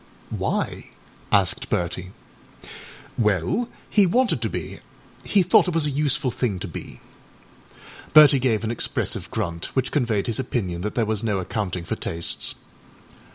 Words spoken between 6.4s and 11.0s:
to be.â Bertie gave an expressive grunt, which conveyed his opinion that